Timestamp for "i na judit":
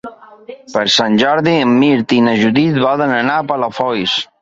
2.19-2.83